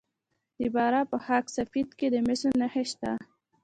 د 0.57 0.59
فراه 0.73 1.05
په 1.11 1.17
خاک 1.25 1.45
سفید 1.57 1.89
کې 1.99 2.07
د 2.11 2.15
مسو 2.27 2.49
نښې 2.59 2.83
شته. 2.91 3.11